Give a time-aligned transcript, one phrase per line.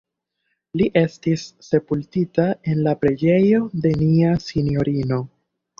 [0.79, 5.27] Li estis sepultita en la Preĝejo de Nia Sinjorino.